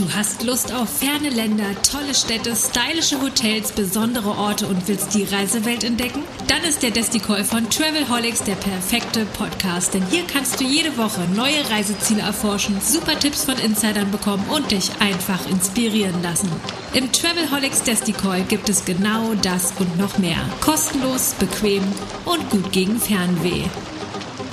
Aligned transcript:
Du 0.00 0.10
hast 0.14 0.42
Lust 0.44 0.72
auf 0.72 0.88
ferne 0.88 1.28
Länder, 1.28 1.66
tolle 1.82 2.14
Städte, 2.14 2.56
stylische 2.56 3.20
Hotels, 3.20 3.72
besondere 3.72 4.30
Orte 4.30 4.66
und 4.66 4.88
willst 4.88 5.12
die 5.14 5.24
Reisewelt 5.24 5.84
entdecken? 5.84 6.22
Dann 6.48 6.62
ist 6.62 6.82
der 6.82 6.90
Desticall 6.90 7.44
von 7.44 7.68
Travelholics 7.68 8.42
der 8.44 8.54
perfekte 8.54 9.26
Podcast, 9.26 9.92
denn 9.92 10.02
hier 10.06 10.22
kannst 10.26 10.58
du 10.58 10.64
jede 10.64 10.96
Woche 10.96 11.20
neue 11.36 11.68
Reiseziele 11.68 12.22
erforschen, 12.22 12.80
super 12.80 13.18
Tipps 13.18 13.44
von 13.44 13.58
Insidern 13.58 14.10
bekommen 14.10 14.42
und 14.48 14.70
dich 14.70 14.90
einfach 15.00 15.46
inspirieren 15.50 16.22
lassen. 16.22 16.50
Im 16.94 17.12
Travelholics 17.12 17.82
Desticall 17.82 18.40
gibt 18.44 18.70
es 18.70 18.86
genau 18.86 19.34
das 19.42 19.74
und 19.78 19.98
noch 19.98 20.16
mehr. 20.16 20.40
Kostenlos, 20.62 21.34
bequem 21.38 21.82
und 22.24 22.48
gut 22.48 22.72
gegen 22.72 22.98
Fernweh. 22.98 23.64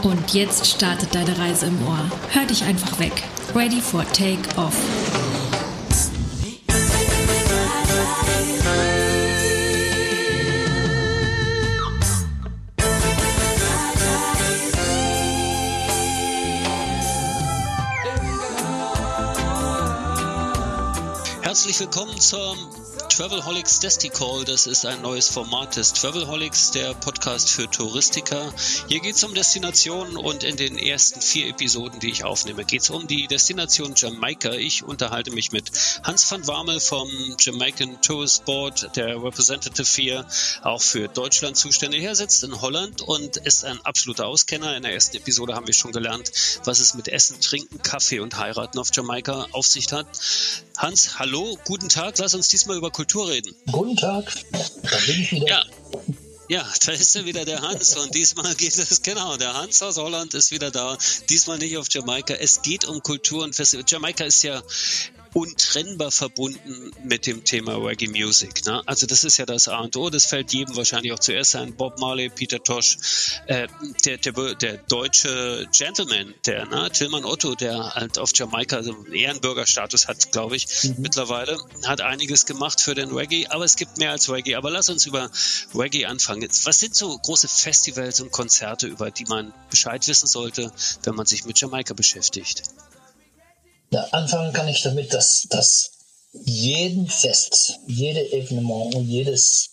Und 0.04 0.34
jetzt 0.34 0.68
startet 0.68 1.16
deine 1.16 1.38
Reise 1.40 1.68
im 1.68 1.88
Ohr. 1.88 2.12
Hör 2.32 2.44
dich 2.44 2.66
einfach 2.66 3.00
weg. 3.00 3.24
Ready 3.56 3.80
for 3.80 4.04
Take 4.12 4.44
Off. 4.58 4.76
Herzlich 21.80 21.96
willkommen 21.96 22.20
zum 22.20 22.58
Travelholics 23.10 23.80
Desticall. 23.80 24.46
Das 24.46 24.68
ist 24.68 24.86
ein 24.86 25.02
neues 25.02 25.30
Format 25.30 25.76
des 25.76 25.94
Travelholics, 25.94 26.72
der 26.72 26.94
Podcast 26.94 27.50
für 27.50 27.70
Touristiker. 27.70 28.54
Hier 28.88 29.00
geht 29.00 29.16
es 29.16 29.24
um 29.24 29.34
Destinationen 29.34 30.18
und 30.18 30.44
in 30.44 30.58
den 30.58 30.78
ersten 30.78 31.22
vier 31.22 31.48
Episoden, 31.48 32.00
die 32.00 32.12
ich 32.12 32.24
aufnehme, 32.24 32.66
geht 32.66 32.82
es 32.82 32.90
um 32.90 33.08
die 33.08 33.28
Destination 33.28 33.94
Jamaika. 33.96 34.52
Ich 34.52 34.84
unterhalte 34.84 35.32
mich 35.32 35.52
mit 35.52 35.72
Hans 36.04 36.30
van 36.30 36.46
Warmel 36.48 36.80
vom 36.80 37.10
Jamaican 37.40 38.02
Tourist 38.02 38.46
Board, 38.46 38.96
der 38.96 39.24
Representative 39.24 39.88
hier, 39.96 40.28
auch 40.62 40.82
für 40.82 41.08
Deutschland 41.08 41.58
zuständig. 41.58 42.04
Er 42.04 42.16
sitzt 42.16 42.44
in 42.44 42.62
Holland 42.62 43.02
und 43.02 43.38
ist 43.38 43.66
ein 43.66 43.80
absoluter 43.82 44.28
Auskenner. 44.28 44.76
In 44.76 44.84
der 44.84 44.94
ersten 44.94 45.18
Episode 45.18 45.56
haben 45.56 45.68
wir 45.68 45.74
schon 45.74 45.92
gelernt, 45.92 46.32
was 46.66 46.80
es 46.80 46.94
mit 46.94 47.08
Essen, 47.08 47.40
Trinken, 47.42 47.82
Kaffee 47.82 48.20
und 48.20 48.38
Heiraten 48.38 48.78
auf 48.80 48.90
Jamaika 48.94 49.48
auf 49.52 49.66
sich 49.66 49.92
hat. 49.92 50.08
Hans, 50.78 51.18
hallo, 51.18 51.58
guten 51.66 51.90
Tag. 51.90 52.18
Lass 52.20 52.36
uns 52.36 52.50
diesmal 52.50 52.78
über 52.78 52.92
Kultur 52.98 53.30
reden. 53.30 53.54
Guten 53.72 53.96
Tag, 53.96 54.26
da 54.52 54.98
bin 55.06 55.22
ich 55.22 55.32
wieder. 55.32 55.48
Ja. 55.48 55.64
Ja, 56.50 56.66
da 56.84 56.94
ist 56.94 57.14
ja 57.14 57.26
wieder 57.26 57.46
der 57.46 57.62
Hans 57.62 57.96
und 57.96 58.16
diesmal 58.16 58.56
geht 58.56 58.76
es, 58.76 59.04
genau, 59.04 59.38
der 59.38 59.54
Hans 59.54 59.84
aus 59.84 59.98
Holland 59.98 60.34
ist 60.34 60.50
wieder 60.50 60.72
da, 60.72 60.98
diesmal 61.30 61.60
nicht 61.60 61.78
auf 61.78 61.88
Jamaika. 61.92 62.34
Es 62.34 62.64
geht 62.64 62.86
um 62.86 63.04
Kultur 63.04 63.44
und 63.44 63.54
Festival. 63.54 63.86
Jamaika 63.88 64.24
ist 64.24 64.42
ja 64.42 64.64
untrennbar 65.34 66.12
verbunden 66.12 66.92
mit 67.04 67.28
dem 67.28 67.44
Thema 67.44 67.76
Reggae 67.76 68.08
Music. 68.08 68.66
Ne? 68.66 68.82
Also 68.86 69.06
das 69.06 69.24
ist 69.24 69.38
ja 69.38 69.46
das 69.46 69.68
A 69.68 69.80
und 69.80 69.96
O, 69.98 70.10
das 70.10 70.26
fällt 70.26 70.54
jedem 70.54 70.76
wahrscheinlich 70.76 71.14
auch 71.14 71.20
zuerst 71.20 71.56
ein. 71.56 71.76
Bob 71.76 72.00
Marley, 72.00 72.30
Peter 72.30 72.62
Tosh, 72.64 72.98
äh, 73.48 73.68
der, 74.06 74.18
der, 74.18 74.56
der 74.56 74.78
deutsche 74.78 75.68
Gentleman, 75.72 76.34
der 76.46 76.66
ne? 76.66 76.90
Tillmann 76.92 77.26
Otto, 77.26 77.56
der 77.56 77.96
halt 77.96 78.18
auf 78.18 78.32
Jamaika 78.34 78.84
so 78.84 78.94
einen 78.94 79.14
Ehrenbürgerstatus 79.14 80.08
hat, 80.08 80.32
glaube 80.32 80.56
ich, 80.56 80.68
mhm. 80.84 80.96
mittlerweile, 81.00 81.58
hat 81.86 82.02
einiges 82.02 82.46
gemacht 82.46 82.82
für 82.82 82.96
den 82.96 83.12
Reggae, 83.12 83.48
aber 83.50 83.66
es 83.66 83.76
gibt 83.76 83.98
mehr 83.98 84.12
als 84.12 84.30
Reggae. 84.30 84.56
Aber 84.56 84.70
lass 84.70 84.90
uns 84.90 85.06
über 85.06 85.30
Reggae 85.76 86.06
anfangen. 86.06 86.50
Was 86.64 86.80
sind 86.80 86.96
so 86.96 87.18
große 87.18 87.48
Festivals 87.48 88.20
und 88.20 88.32
Konzerte, 88.32 88.88
über 88.88 89.12
die 89.12 89.26
man 89.26 89.54
Bescheid 89.70 90.08
wissen 90.08 90.28
sollte, 90.28 90.72
wenn 91.04 91.16
man 91.16 91.26
sich 91.26 91.46
mit 91.46 91.60
Jamaika 91.60 91.94
beschäftigt? 91.94 92.64
Ja, 93.92 94.02
anfangen 94.12 94.54
kann 94.54 94.68
ich 94.68 94.82
damit, 94.82 95.14
dass, 95.14 95.48
dass 95.50 95.92
jeden 96.34 97.08
Fest, 97.08 97.80
jede 97.88 98.32
Evenement 98.32 98.96
und 98.96 99.08
jedes 99.08 99.70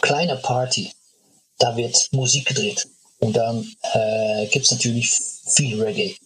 kleine 0.00 0.36
Party, 0.36 0.92
da 1.58 1.76
wird 1.76 2.08
Musik 2.12 2.46
gedreht. 2.46 2.88
Und 3.20 3.36
dann 3.36 3.66
äh, 3.92 4.46
gibt 4.46 4.66
es 4.66 4.72
natürlich 4.72 5.12
viel 5.46 5.80
Reggae. 5.80 6.16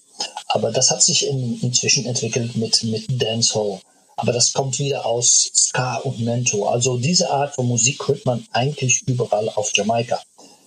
Aber 0.48 0.72
das 0.72 0.90
hat 0.90 1.02
sich 1.02 1.26
in, 1.26 1.60
inzwischen 1.60 2.06
entwickelt 2.06 2.56
mit, 2.56 2.82
mit 2.84 3.22
Dancehall. 3.22 3.80
Aber 4.16 4.32
das 4.32 4.52
kommt 4.52 4.78
wieder 4.80 5.06
aus 5.06 5.50
Ska 5.54 5.98
und 5.98 6.18
Mento. 6.20 6.68
Also 6.68 6.98
diese 6.98 7.30
Art 7.30 7.54
von 7.54 7.68
Musik 7.68 8.08
hört 8.08 8.26
man 8.26 8.44
eigentlich 8.52 9.02
überall 9.06 9.48
auf 9.50 9.70
Jamaika. 9.76 10.20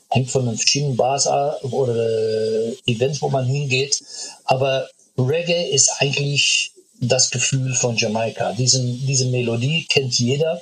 Hängt 0.09 0.31
von 0.31 0.45
den 0.45 0.55
verschiedenen 0.55 0.95
Bars 0.95 1.28
oder 1.28 1.95
äh, 1.95 2.78
Events, 2.85 3.22
wo 3.22 3.29
man 3.29 3.45
hingeht. 3.45 4.01
Aber 4.45 4.88
Reggae 5.27 5.69
ist 5.69 5.91
eigentlich 5.99 6.73
das 6.99 7.31
Gefühl 7.31 7.73
von 7.73 7.97
Jamaika. 7.97 8.53
Diesen, 8.53 9.05
diese 9.05 9.25
Melodie 9.25 9.85
kennt 9.89 10.17
jeder 10.19 10.61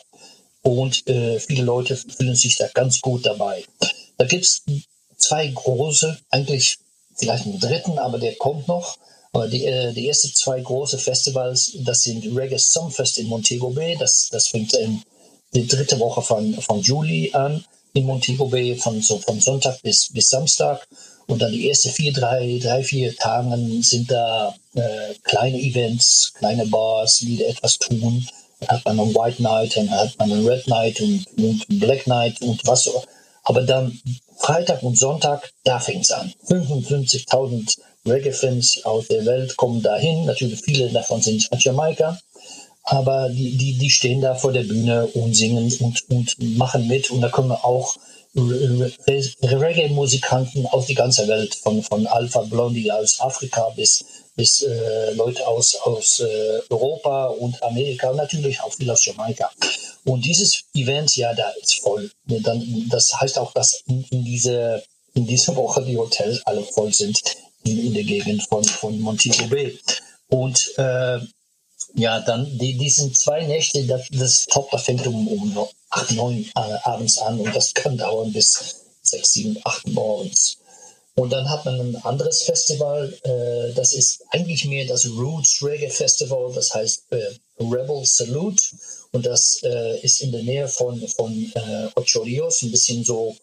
und 0.62 1.08
äh, 1.08 1.40
viele 1.40 1.64
Leute 1.64 1.98
fühlen 1.98 2.36
sich 2.36 2.56
da 2.56 2.68
ganz 2.68 3.02
gut 3.02 3.26
dabei. 3.26 3.64
Da 4.18 4.26
gibt 4.26 4.46
es 4.46 4.64
zwei 5.18 5.48
große, 5.48 6.18
eigentlich 6.30 6.78
vielleicht 7.16 7.46
einen 7.46 7.60
dritten, 7.60 8.00
aber 8.00 8.18
der 8.18 8.36
kommt 8.36 8.68
noch. 8.68 8.98
Aber 9.32 9.48
die, 9.48 9.66
äh, 9.66 9.94
die 9.94 10.08
ersten 10.08 10.34
zwei 10.34 10.60
große 10.60 10.98
Festivals, 10.98 11.74
das 11.82 12.04
sind 12.04 12.26
Reggae 12.36 12.58
Sumfest 12.58 13.18
in 13.18 13.28
Montego 13.28 13.70
Bay. 13.70 13.96
Das, 13.98 14.30
das 14.32 14.48
fängt 14.48 14.74
in 14.74 15.04
die 15.54 15.68
dritte 15.68 16.00
Woche 16.00 16.22
von, 16.22 16.54
von 16.62 16.82
Juli 16.82 17.32
an 17.34 17.64
in 17.94 18.06
Montego 18.06 18.48
Bay, 18.48 18.76
von, 18.76 19.02
so, 19.02 19.20
von 19.20 19.40
Sonntag 19.40 19.82
bis, 19.82 20.12
bis 20.12 20.30
Samstag. 20.30 20.88
Und 21.30 21.44
dann 21.44 21.52
die 21.52 21.70
ersten 21.70 21.92
vier, 21.92 22.12
drei, 22.12 22.60
drei, 22.60 22.84
vier 22.84 23.16
Tagen 23.16 23.84
sind 23.84 24.10
da 24.10 24.56
äh, 24.74 25.14
kleine 25.24 25.60
Events, 25.60 26.34
kleine 26.34 26.66
Bars, 26.66 27.20
die 27.20 27.44
etwas 27.44 27.78
tun. 27.78 28.28
Dann 28.60 28.70
hat 28.70 28.86
man 28.86 29.00
einen 29.00 29.14
White 29.14 29.44
Night, 29.44 29.78
dann 29.78 29.92
hat 29.92 30.18
man 30.18 30.32
einen 30.32 30.48
Red 30.48 30.68
Night 30.68 31.00
und, 31.00 31.26
und 31.38 31.80
Black 31.80 32.08
Night 32.08 32.42
und 32.42 32.66
was 32.66 32.86
so. 32.86 33.04
Aber 33.44 33.62
dann 33.62 34.02
Freitag 34.38 34.82
und 34.82 34.98
Sonntag, 34.98 35.52
da 35.64 35.80
fängt 35.80 36.06
es 36.06 36.12
an. 36.12 36.34
55.000 36.48 37.78
Reggae-Fans 38.08 38.86
aus 38.86 39.08
der 39.08 39.24
Welt 39.28 39.56
kommen 39.56 39.84
dahin. 39.84 40.26
Natürlich 40.26 40.60
viele 40.62 40.90
davon 40.90 41.22
sind 41.22 41.48
aus 41.52 41.64
Jamaika. 41.64 42.18
Aber 42.84 43.30
die, 43.30 43.56
die, 43.56 43.78
die 43.78 43.90
stehen 43.92 44.22
da 44.22 44.34
vor 44.34 44.52
der 44.52 44.64
Bühne 44.64 45.06
und 45.06 45.36
singen 45.36 45.72
und, 45.80 46.10
und 46.10 46.58
machen 46.58 46.88
mit. 46.88 47.12
Und 47.12 47.22
da 47.22 47.30
können 47.30 47.50
wir 47.50 47.64
auch 47.64 47.98
Reggae-Musikanten 48.36 50.66
aus 50.68 50.86
die 50.86 50.96
ganze 50.96 51.28
Welt, 51.28 51.56
von, 51.56 51.82
von 51.82 52.06
Alpha 52.08 52.42
Blondie 52.44 52.92
aus 52.92 53.20
Afrika 53.20 53.70
bis, 53.76 54.06
bis 54.36 54.62
äh, 54.62 55.14
Leute 55.14 55.48
aus, 55.48 55.76
aus 55.76 56.20
äh, 56.20 56.60
Europa 56.70 57.28
und 57.28 57.62
Amerika 57.64 58.14
natürlich 58.14 58.62
auch 58.62 58.74
viel 58.74 58.92
aus 58.92 59.06
Jamaika. 59.06 59.50
Und 60.06 60.26
dieses 60.26 60.64
Event, 60.76 61.16
ja, 61.16 61.34
da 61.34 61.50
ist 61.62 61.82
voll. 61.82 62.12
Dann, 62.26 62.88
das 62.90 63.20
heißt 63.20 63.40
auch, 63.40 63.54
dass 63.54 63.82
in, 63.88 64.04
in, 64.12 64.24
diese, 64.24 64.84
in 65.14 65.26
dieser 65.26 65.56
Woche 65.56 65.84
die 65.84 65.98
Hotels 65.98 66.42
alle 66.46 66.64
voll 66.64 66.94
sind 66.94 67.20
in, 67.64 67.88
in 67.88 67.94
der 67.94 68.04
Gegend 68.04 68.44
von, 68.44 68.64
von 68.64 69.00
Montego 69.00 69.48
Bay. 69.48 69.80
Und 70.30 70.72
äh, 70.78 71.20
ja, 71.96 72.20
dann 72.20 72.58
die, 72.58 72.78
diesen 72.78 73.14
zwei 73.14 73.46
Nächte, 73.46 73.86
das, 73.86 74.08
das 74.12 74.48
das 74.72 74.84
fängt 74.84 75.08
um, 75.08 75.28
um 75.28 75.68
8, 75.90 76.12
9 76.12 76.44
äh, 76.44 76.60
abends 76.84 77.18
an 77.20 77.40
und 77.40 77.56
das 77.56 77.74
kann 77.74 77.98
dauern 77.98 78.32
bis 78.32 78.76
6, 79.04 79.34
7, 79.34 79.58
8 79.64 79.88
morgens. 79.90 80.58
Und 81.16 81.32
dann 81.32 81.50
hat 81.50 81.66
man 81.66 81.80
ein 81.80 81.96
anderes 82.04 82.44
Festival, 82.44 83.14
äh, 83.24 83.74
das 83.74 83.92
ist 83.92 84.24
eigentlich 84.30 84.64
mehr 84.66 84.86
das 84.86 85.06
Roots 85.06 85.62
Reggae 85.62 85.90
Festival, 85.90 86.52
das 86.54 86.74
heißt 86.74 87.12
äh, 87.12 87.34
Rebel 87.60 88.06
Salute. 88.06 88.64
Und 89.12 89.26
das 89.26 89.60
äh, 89.64 90.00
ist 90.00 90.22
in 90.22 90.32
der 90.32 90.44
Nähe 90.44 90.68
von, 90.68 91.06
von 91.10 91.52
äh, 91.56 91.88
Ocho 91.96 92.22
Rios, 92.22 92.62
ein 92.62 92.72
bisschen 92.72 93.04
so 93.04 93.36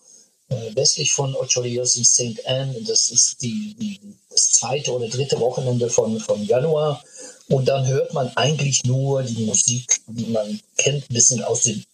äh, 0.48 0.74
westlich 0.74 1.12
von 1.12 1.34
Ocho 1.34 1.60
Rios 1.60 1.96
in 1.96 2.04
St. 2.04 2.46
Anne. 2.46 2.80
Das 2.86 3.10
ist 3.10 3.42
die, 3.42 3.76
die, 3.78 4.00
das 4.30 4.52
zweite 4.52 4.92
oder 4.92 5.08
dritte 5.08 5.38
Wochenende 5.40 5.90
von, 5.90 6.18
von 6.20 6.42
Januar. 6.44 7.04
Und 7.48 7.68
dann 7.68 7.86
hört 7.86 8.12
man 8.12 8.30
eigentlich 8.36 8.84
nur 8.84 9.22
die 9.22 9.44
Musik, 9.44 10.00
die 10.06 10.26
man 10.26 10.60
kennt, 10.76 11.08
ein 11.08 11.14
bisschen 11.14 11.44
aus 11.44 11.62
dem, 11.62 11.84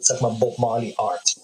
sag 0.00 0.20
mal, 0.20 0.30
Bob 0.30 0.58
Marley 0.58 0.94
Art. 0.96 1.36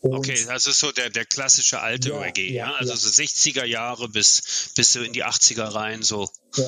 Und 0.00 0.14
okay, 0.14 0.46
also 0.48 0.72
so 0.72 0.90
der, 0.90 1.10
der 1.10 1.24
klassische 1.24 1.80
alte 1.80 2.10
ja, 2.10 2.18
Reggae, 2.18 2.52
ja, 2.52 2.66
ja? 2.66 2.74
also 2.74 2.92
ja. 2.92 2.98
so 2.98 3.08
60er 3.08 3.64
Jahre 3.64 4.08
bis, 4.08 4.72
bis 4.74 4.92
so 4.92 5.02
in 5.02 5.12
die 5.12 5.24
80er 5.24 5.74
rein, 5.74 6.02
so. 6.02 6.28
Ja. 6.56 6.64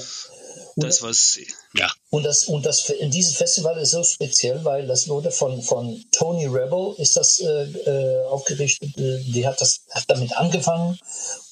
das 0.77 1.03
was, 1.03 1.39
ja. 1.75 1.91
Und 2.11 2.25
das, 2.25 2.45
und 2.45 2.65
das, 2.67 2.89
in 2.89 3.11
diesem 3.11 3.35
Festival 3.35 3.79
ist 3.79 3.93
so 3.93 4.03
speziell, 4.03 4.65
weil 4.65 4.87
das 4.87 5.09
wurde 5.09 5.31
von, 5.31 5.63
von 5.63 6.05
Tony 6.13 6.47
Rebel 6.47 6.95
ist 6.99 7.17
das 7.17 7.41
äh, 7.41 7.47
äh 7.47 8.25
aufgerichtet, 8.27 8.97
äh, 8.99 9.19
die 9.21 9.47
hat 9.47 9.61
das, 9.61 9.83
hat 9.91 10.05
damit 10.09 10.37
angefangen 10.37 10.99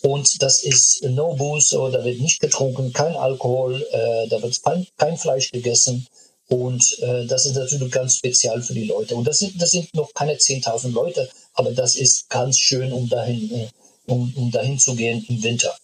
und 0.02 0.42
das 0.42 0.62
ist 0.62 1.04
No 1.04 1.34
Booze, 1.34 1.76
da 1.92 2.04
wird 2.04 2.20
nicht 2.20 2.40
getrunken, 2.40 2.92
kein 2.92 3.14
Alkohol, 3.14 3.82
äh, 3.92 4.28
da 4.28 4.42
wird 4.42 4.62
kein, 4.62 4.86
kein 4.96 5.16
Fleisch 5.16 5.50
gegessen 5.50 6.06
und 6.52 6.98
äh, 7.00 7.26
das 7.26 7.46
ist 7.46 7.54
natürlich 7.54 7.90
ganz 7.90 8.16
speziell 8.16 8.60
für 8.62 8.74
die 8.74 8.84
Leute. 8.84 9.16
Und 9.16 9.26
das 9.26 9.38
sind, 9.38 9.60
das 9.60 9.70
sind 9.70 9.94
noch 9.94 10.12
keine 10.12 10.34
10.000 10.34 10.92
Leute, 10.92 11.30
aber 11.54 11.72
das 11.72 11.96
ist 11.96 12.28
ganz 12.28 12.58
schön, 12.58 12.92
um 12.92 13.08
dahin, 13.08 13.50
äh, 13.52 13.68
um, 14.06 14.32
um 14.36 14.50
dahin 14.50 14.78
zu 14.78 14.94
gehen 14.94 15.24
im 15.28 15.42
Winter. 15.42 15.74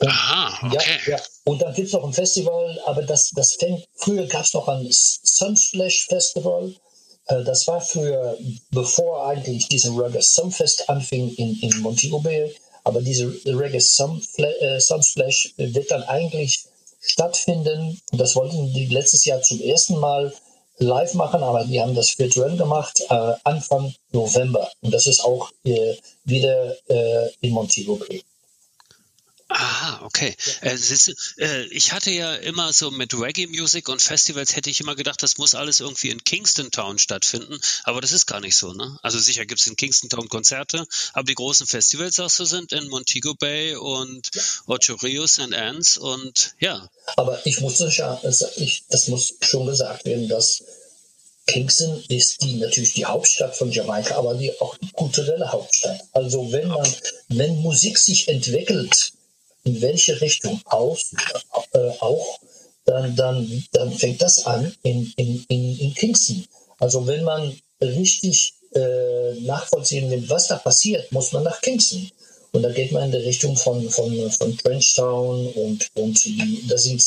Und, 0.00 0.08
Aha, 0.08 0.66
okay. 0.66 0.98
Ja, 1.06 1.16
ja. 1.16 1.22
Und 1.44 1.62
dann 1.62 1.74
gibt 1.74 1.88
es 1.88 1.92
noch 1.92 2.04
ein 2.04 2.12
Festival, 2.12 2.80
aber 2.86 3.02
das, 3.02 3.30
das 3.30 3.54
fängt, 3.54 3.86
früher 3.94 4.26
gab 4.26 4.44
es 4.44 4.54
noch 4.54 4.66
ein 4.68 4.88
Sunsplash 4.90 6.06
Festival. 6.06 6.74
Äh, 7.26 7.44
das 7.44 7.66
war 7.66 7.80
früher, 7.80 8.36
bevor 8.70 9.26
eigentlich 9.26 9.68
diese 9.68 9.90
Reggae 9.90 10.20
Sumfest 10.20 10.88
anfing 10.88 11.34
in, 11.36 11.58
in 11.60 11.80
Montego 11.80 12.18
Bay. 12.20 12.54
Aber 12.82 13.00
diese 13.00 13.26
Reggae 13.46 13.78
äh, 13.78 14.80
Sunsplash 14.80 15.54
wird 15.56 15.90
dann 15.90 16.02
eigentlich 16.02 16.64
stattfinden. 17.00 18.00
Das 18.12 18.34
wollten 18.36 18.72
die 18.72 18.86
letztes 18.86 19.24
Jahr 19.24 19.40
zum 19.42 19.60
ersten 19.60 19.98
Mal 19.98 20.34
live 20.78 21.14
machen, 21.14 21.42
aber 21.42 21.64
die 21.64 21.80
haben 21.80 21.94
das 21.94 22.18
virtuell 22.18 22.56
gemacht, 22.56 23.00
äh, 23.08 23.32
Anfang 23.44 23.94
November. 24.10 24.70
Und 24.80 24.92
das 24.92 25.06
ist 25.06 25.24
auch 25.24 25.50
wieder 26.24 26.76
in 27.40 27.52
Montego 27.52 27.96
Bay. 27.96 28.22
Ah, 29.56 30.00
okay. 30.02 30.34
Ja. 30.62 30.72
Äh, 30.72 30.76
siehst, 30.76 31.38
äh, 31.38 31.62
ich 31.66 31.92
hatte 31.92 32.10
ja 32.10 32.34
immer 32.34 32.72
so 32.72 32.90
mit 32.90 33.14
Reggae 33.14 33.46
Music 33.46 33.88
und 33.88 34.02
Festivals 34.02 34.56
hätte 34.56 34.68
ich 34.68 34.80
immer 34.80 34.96
gedacht, 34.96 35.22
das 35.22 35.38
muss 35.38 35.54
alles 35.54 35.78
irgendwie 35.78 36.10
in 36.10 36.24
Kingston 36.24 36.72
Town 36.72 36.98
stattfinden, 36.98 37.60
aber 37.84 38.00
das 38.00 38.10
ist 38.10 38.26
gar 38.26 38.40
nicht 38.40 38.56
so, 38.56 38.72
ne? 38.72 38.98
Also 39.02 39.20
sicher 39.20 39.46
gibt 39.46 39.60
es 39.60 39.68
in 39.68 39.76
Kingston 39.76 40.10
Town 40.10 40.28
Konzerte, 40.28 40.84
aber 41.12 41.26
die 41.26 41.36
großen 41.36 41.68
Festivals, 41.68 42.16
sagst 42.16 42.40
du, 42.40 42.46
sind 42.46 42.72
in 42.72 42.88
Montego 42.88 43.34
Bay 43.34 43.76
und 43.76 44.28
ja. 44.34 44.42
Ocho 44.66 44.94
Rios 44.94 45.38
and 45.38 45.54
Anns 45.54 45.98
und 45.98 46.56
ja. 46.58 46.90
Aber 47.16 47.40
ich 47.46 47.60
muss 47.60 47.78
ich, 48.56 48.84
das 48.88 49.06
muss 49.06 49.34
schon 49.40 49.66
gesagt 49.66 50.04
werden, 50.04 50.28
dass 50.28 50.64
Kingston 51.46 52.02
ist 52.08 52.42
die 52.42 52.54
natürlich 52.54 52.94
die 52.94 53.04
Hauptstadt 53.04 53.54
von 53.54 53.70
Jamaika, 53.70 54.16
aber 54.16 54.34
die 54.34 54.58
auch 54.60 54.76
die 54.78 54.90
kulturelle 54.90 55.52
Hauptstadt. 55.52 56.00
Also 56.12 56.50
wenn 56.50 56.66
man, 56.66 56.92
wenn 57.28 57.56
Musik 57.58 57.98
sich 57.98 58.26
entwickelt, 58.26 59.12
in 59.64 59.80
welche 59.80 60.20
Richtung 60.20 60.60
aus, 60.66 61.12
äh, 61.72 61.78
auch, 62.00 62.38
dann, 62.84 63.16
dann, 63.16 63.64
dann 63.72 63.92
fängt 63.92 64.20
das 64.22 64.46
an 64.46 64.74
in, 64.82 65.12
in, 65.16 65.44
in, 65.48 65.78
in 65.78 65.94
Kingston. 65.94 66.44
Also 66.78 67.06
wenn 67.06 67.24
man 67.24 67.56
richtig 67.80 68.54
äh, 68.74 69.34
nachvollziehen 69.40 70.10
will, 70.10 70.28
was 70.28 70.48
da 70.48 70.56
passiert, 70.56 71.10
muss 71.12 71.32
man 71.32 71.44
nach 71.44 71.60
Kingston. 71.60 72.10
Und 72.54 72.62
da 72.62 72.70
geht 72.70 72.92
man 72.92 73.06
in 73.06 73.10
die 73.10 73.16
Richtung 73.16 73.56
von, 73.56 73.90
von, 73.90 74.30
von 74.30 74.56
Trenchtown 74.56 75.48
und, 75.54 75.88
und 75.94 76.24
da 76.70 76.78
sind 76.78 77.02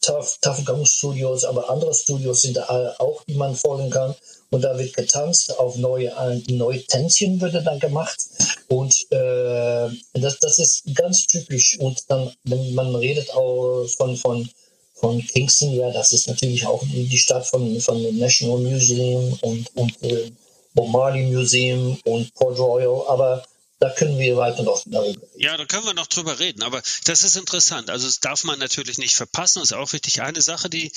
Tough, 0.00 0.38
Tough 0.40 0.64
Gong 0.64 0.86
Studios, 0.86 1.44
aber 1.44 1.68
andere 1.68 1.92
Studios 1.92 2.42
sind 2.42 2.58
da 2.58 2.94
auch, 3.00 3.24
die 3.24 3.34
man 3.34 3.56
folgen 3.56 3.90
kann. 3.90 4.14
Und 4.50 4.62
da 4.62 4.78
wird 4.78 4.94
getanzt, 4.94 5.58
auf 5.58 5.76
neue, 5.78 6.12
neue 6.48 6.80
Tänzchen 6.84 7.40
wird 7.40 7.54
dann 7.66 7.80
gemacht. 7.80 8.20
Und 8.68 8.94
äh, 9.10 9.88
das, 10.12 10.38
das 10.38 10.60
ist 10.60 10.84
ganz 10.94 11.26
typisch. 11.26 11.76
Und 11.80 12.04
dann, 12.06 12.32
wenn 12.44 12.72
man 12.72 12.94
redet 12.94 13.34
auch 13.34 13.84
von, 13.96 14.16
von, 14.16 14.48
von 14.94 15.20
Kingston, 15.26 15.72
ja, 15.72 15.90
das 15.90 16.12
ist 16.12 16.28
natürlich 16.28 16.64
auch 16.64 16.84
die, 16.84 17.18
Stadt 17.18 17.44
von, 17.44 17.80
von 17.80 18.16
National 18.16 18.58
Museum 18.58 19.36
und, 19.42 19.66
und 19.74 20.02
äh, 20.04 20.30
Bob 20.72 20.88
Museum 21.16 21.98
und 22.04 22.32
Port 22.34 22.60
Royal. 22.60 23.02
Aber 23.08 23.42
da 23.78 23.90
können 23.90 24.18
wir 24.18 24.36
weiter 24.36 24.62
noch 24.62 24.82
darüber 24.84 25.06
reden. 25.06 25.22
Ja, 25.36 25.56
da 25.56 25.64
können 25.64 25.84
wir 25.84 25.94
noch 25.94 26.08
drüber 26.08 26.38
reden, 26.38 26.62
aber 26.62 26.82
das 27.04 27.22
ist 27.22 27.36
interessant. 27.36 27.90
Also 27.90 28.06
das 28.06 28.20
darf 28.20 28.44
man 28.44 28.58
natürlich 28.58 28.98
nicht 28.98 29.14
verpassen. 29.14 29.60
Das 29.60 29.70
ist 29.70 29.76
auch 29.76 29.92
wichtig. 29.92 30.22
Eine 30.22 30.42
Sache, 30.42 30.68
die 30.68 30.90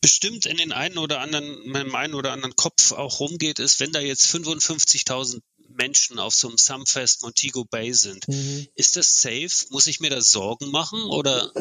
bestimmt 0.00 0.46
in 0.46 0.56
den 0.56 0.72
einen 0.72 0.98
oder 0.98 1.20
anderen, 1.20 1.62
in 1.62 1.70
meinem 1.70 1.94
einen 1.94 2.14
oder 2.14 2.32
anderen 2.32 2.56
Kopf 2.56 2.92
auch 2.92 3.20
rumgeht, 3.20 3.58
ist, 3.58 3.80
wenn 3.80 3.92
da 3.92 4.00
jetzt 4.00 4.26
55.000 4.26 5.40
Menschen 5.68 6.18
auf 6.18 6.34
so 6.34 6.48
einem 6.48 6.58
Sumfest 6.58 7.22
Montego 7.22 7.64
Bay 7.64 7.92
sind, 7.92 8.26
mhm. 8.28 8.68
ist 8.74 8.96
das 8.96 9.20
safe? 9.20 9.66
Muss 9.70 9.86
ich 9.86 10.00
mir 10.00 10.10
da 10.10 10.20
Sorgen 10.20 10.70
machen 10.70 11.02
oder? 11.04 11.52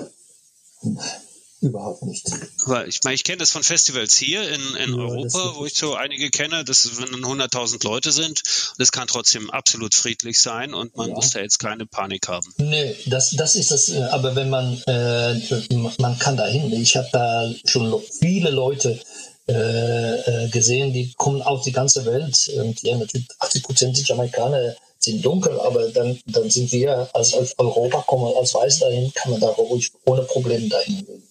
Überhaupt 1.63 2.03
nicht. 2.03 2.29
Weil 2.65 2.89
ich 2.89 3.03
meine, 3.05 3.15
ich 3.15 3.23
kenne 3.23 3.37
das 3.37 3.51
von 3.51 3.63
Festivals 3.63 4.15
hier 4.15 4.43
in, 4.49 4.75
in 4.75 4.93
ja, 4.95 4.97
Europa, 4.97 5.53
wo 5.55 5.65
ich 5.65 5.75
so 5.75 5.95
einige 5.95 6.29
kenne, 6.29 6.65
dass 6.65 6.99
wenn 6.99 7.23
100.000 7.23 7.81
Leute 7.85 8.11
sind, 8.11 8.43
das 8.77 8.91
kann 8.91 9.07
trotzdem 9.07 9.49
absolut 9.49 9.95
friedlich 9.95 10.41
sein 10.41 10.73
und 10.73 10.97
man 10.97 11.07
ja. 11.07 11.15
muss 11.15 11.31
da 11.31 11.39
jetzt 11.39 11.59
keine 11.59 11.85
Panik 11.85 12.27
haben. 12.27 12.45
Nee, 12.57 12.97
das, 13.05 13.31
das 13.31 13.55
ist 13.55 13.71
das, 13.71 13.87
äh, 13.87 14.01
aber 14.03 14.35
wenn 14.35 14.49
man, 14.49 14.81
äh, 14.87 15.35
man 15.99 16.19
kann 16.19 16.35
da 16.35 16.47
hin. 16.47 16.69
Ich 16.73 16.97
habe 16.97 17.07
da 17.13 17.49
schon 17.65 17.97
viele 18.19 18.49
Leute 18.49 18.99
äh, 19.47 20.43
äh, 20.43 20.49
gesehen, 20.49 20.91
die 20.91 21.13
kommen 21.13 21.41
aus 21.41 21.63
die 21.63 21.71
ganze 21.71 22.05
Welt 22.05 22.51
und 22.57 22.81
ja, 22.83 22.97
natürlich 22.97 23.27
80 23.39 23.63
Prozent 23.63 23.97
der 23.97 24.03
Jamaikaner 24.03 24.75
sind 24.99 25.23
dunkel, 25.23 25.59
aber 25.61 25.89
dann, 25.91 26.19
dann 26.25 26.49
sind 26.49 26.71
wir 26.73 27.09
als, 27.13 27.33
als 27.33 27.57
Europa, 27.57 28.01
kommen 28.01 28.33
als 28.37 28.53
Weiß 28.53 28.79
dahin, 28.79 29.13
kann 29.13 29.31
man 29.31 29.39
da 29.39 29.47
ruhig 29.47 29.91
ohne 30.05 30.23
Probleme 30.23 30.67
dahin 30.67 31.05
gehen. 31.05 31.23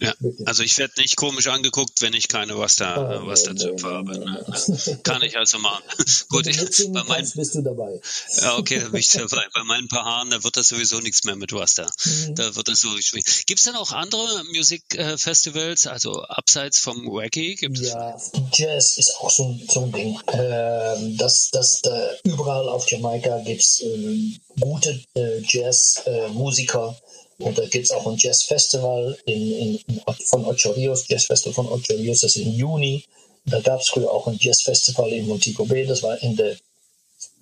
Ja, 0.00 0.14
also 0.46 0.62
ich 0.62 0.78
werde 0.78 0.94
nicht 0.98 1.16
komisch 1.16 1.46
angeguckt, 1.48 2.00
wenn 2.00 2.14
ich 2.14 2.28
keine 2.28 2.58
was 2.58 2.76
da, 2.76 3.20
oh, 3.20 3.26
was 3.26 3.42
da 3.42 3.52
nee, 3.52 3.82
habe. 3.82 4.18
Ne? 4.18 4.98
Kann 5.02 5.22
ich 5.22 5.36
also 5.36 5.58
machen. 5.58 5.82
Gut, 6.30 6.46
ich, 6.46 6.58
bei 6.90 7.04
meinen, 7.04 7.30
bist 7.34 7.54
du 7.54 7.60
dabei. 7.60 8.00
Ja, 8.40 8.56
okay, 8.56 8.80
da 8.80 8.88
bin 8.88 8.98
ich 8.98 9.10
dabei. 9.10 9.46
Bei 9.52 9.62
meinen 9.64 9.88
paar 9.88 10.06
Haaren, 10.06 10.30
da 10.30 10.42
wird 10.42 10.56
das 10.56 10.68
sowieso 10.68 11.00
nichts 11.00 11.24
mehr 11.24 11.36
mit 11.36 11.52
was 11.52 11.74
da. 11.74 11.90
Mhm. 12.04 12.34
Da 12.34 12.56
wird 12.56 12.68
das 12.68 12.80
so 12.80 12.88
schwierig. 12.98 13.44
Gibt 13.44 13.60
es 13.60 13.64
denn 13.66 13.76
auch 13.76 13.92
andere 13.92 14.42
Musikfestivals, 14.54 15.86
also 15.86 16.22
abseits 16.22 16.78
vom 16.78 17.06
Reggae? 17.06 17.56
Gibt 17.56 17.78
ja, 17.78 18.16
Jazz 18.54 18.96
ist 18.96 19.16
auch 19.18 19.30
so, 19.30 19.54
so 19.68 19.82
ein 19.82 19.92
Ding. 19.92 20.18
Ähm, 20.32 21.18
das, 21.18 21.50
das, 21.50 21.82
da, 21.82 22.10
überall 22.24 22.70
auf 22.70 22.90
Jamaika 22.90 23.38
gibt 23.40 23.60
es 23.60 23.80
ähm, 23.80 24.40
gute 24.58 24.98
äh, 25.14 25.42
Jazzmusiker. 25.46 26.96
Äh, 26.98 27.10
und 27.40 27.58
da 27.58 27.66
gibt 27.66 27.86
es 27.86 27.90
auch 27.90 28.06
ein 28.06 28.16
Jazzfestival 28.18 29.18
in, 29.24 29.52
in, 29.52 29.76
in, 29.86 30.00
von 30.26 30.44
Ocho 30.44 30.70
Rios, 30.70 31.08
Jazzfestival 31.08 31.54
von 31.54 31.68
Ocho 31.68 31.94
Rios, 31.94 32.20
das 32.20 32.36
ist 32.36 32.44
im 32.44 32.52
Juni. 32.52 33.04
Da 33.46 33.60
gab 33.60 33.80
es 33.80 33.88
früher 33.88 34.10
auch 34.10 34.26
ein 34.26 34.38
Jazzfestival 34.38 35.10
in 35.10 35.26
Montego 35.26 35.64
Bay, 35.64 35.86
das 35.86 36.02
war 36.02 36.22
Ende 36.22 36.58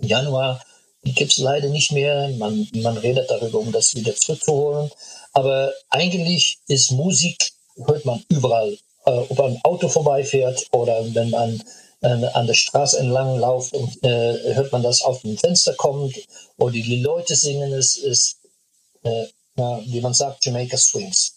Januar. 0.01 0.63
Die 1.05 1.13
gibt 1.13 1.33
es 1.33 1.39
leider 1.39 1.69
nicht 1.69 1.93
mehr. 1.93 2.29
Man, 2.39 2.69
man 2.75 2.97
redet 2.97 3.31
darüber, 3.31 3.59
um 3.59 3.73
das 3.73 3.95
wieder 3.95 4.15
zurückzuholen. 4.15 4.91
Aber 5.33 5.73
eigentlich 5.91 6.59
ist 6.69 6.93
Musik, 6.93 7.53
hört 7.87 8.05
man 8.05 8.25
überall. 8.29 8.77
Äh, 9.05 9.11
ob 9.11 9.41
ein 9.41 9.61
Auto 9.65 9.89
vorbeifährt 9.89 10.67
oder 10.73 11.03
wenn 11.15 11.31
man 11.31 11.63
äh, 12.03 12.09
an 12.09 12.47
der 12.47 12.55
Straße 12.55 12.99
entlang 12.99 13.39
läuft 13.39 13.75
und 13.75 14.05
äh, 14.05 14.55
hört 14.55 14.73
man 14.73 14.83
das 14.83 15.03
auf 15.03 15.23
dem 15.23 15.37
Fenster 15.39 15.75
kommt 15.75 16.15
oder 16.57 16.73
die 16.73 17.01
Leute 17.01 17.35
singen 17.35 17.73
es, 17.73 17.97
ist 17.97 18.39
äh, 19.03 19.27
wie 19.59 20.01
man 20.01 20.15
sagt, 20.15 20.45
Jamaica 20.45 20.77
Swings. 20.77 21.35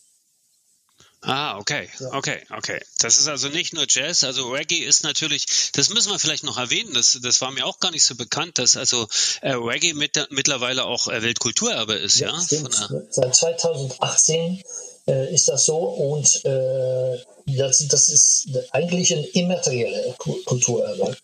Ah, 1.23 1.59
okay, 1.59 1.87
okay, 2.13 2.41
okay. 2.49 2.81
Das 2.97 3.19
ist 3.19 3.27
also 3.27 3.47
nicht 3.49 3.73
nur 3.73 3.85
Jazz, 3.87 4.23
also 4.23 4.49
Reggae 4.49 4.83
ist 4.83 5.03
natürlich, 5.03 5.45
das 5.73 5.89
müssen 5.91 6.11
wir 6.11 6.17
vielleicht 6.17 6.43
noch 6.43 6.57
erwähnen, 6.57 6.95
das, 6.95 7.19
das 7.21 7.41
war 7.41 7.51
mir 7.51 7.67
auch 7.67 7.79
gar 7.79 7.91
nicht 7.91 8.03
so 8.03 8.15
bekannt, 8.15 8.57
dass 8.57 8.75
also 8.75 9.07
äh, 9.41 9.51
Reggae 9.51 9.93
mit, 9.93 10.17
mittlerweile 10.31 10.85
auch 10.85 11.07
äh, 11.07 11.21
Weltkulturerbe 11.21 11.93
ist, 11.93 12.19
ja? 12.19 12.31
ja? 12.31 12.89
Seit 13.11 13.35
2018 13.35 14.63
äh, 15.07 15.31
ist 15.31 15.47
das 15.47 15.65
so 15.65 15.77
und 15.77 16.43
äh, 16.43 17.19
das, 17.45 17.85
das 17.87 18.09
ist 18.09 18.47
eigentlich 18.71 19.13
ein 19.13 19.23
immaterielle 19.23 20.15
Kulturerbe. 20.17 21.15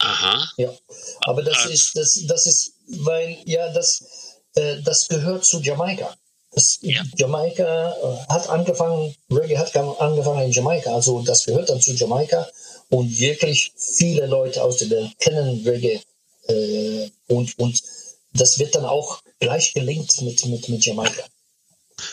Aha. 0.00 0.50
Ja, 0.58 0.74
aber 1.22 1.42
das 1.42 1.64
ah. 1.64 1.68
ist, 1.70 1.96
das, 1.96 2.20
das 2.26 2.46
ist, 2.46 2.72
weil, 2.88 3.38
ja, 3.46 3.72
das, 3.72 4.04
äh, 4.54 4.82
das 4.82 5.08
gehört 5.08 5.46
zu 5.46 5.60
Jamaika. 5.60 6.14
Das, 6.52 6.78
ja. 6.82 7.02
Jamaika 7.16 7.92
äh, 7.92 8.32
hat 8.32 8.48
angefangen, 8.48 9.14
Reggae 9.30 9.56
hat 9.56 9.76
angefangen 9.76 10.42
in 10.42 10.50
Jamaika, 10.52 10.94
also 10.94 11.22
das 11.22 11.44
gehört 11.44 11.70
dann 11.70 11.80
zu 11.80 11.92
Jamaika 11.92 12.48
und 12.88 13.20
wirklich 13.20 13.72
viele 13.76 14.26
Leute 14.26 14.62
aus 14.62 14.78
der 14.78 14.90
Welt 14.90 15.18
kennen 15.20 15.62
Reggae 15.64 16.00
äh, 16.48 17.08
und, 17.28 17.56
und 17.58 17.80
das 18.32 18.58
wird 18.58 18.74
dann 18.74 18.84
auch 18.84 19.22
gleich 19.38 19.72
gelingt 19.74 20.20
mit, 20.22 20.44
mit, 20.46 20.68
mit 20.68 20.84
Jamaika. 20.84 21.24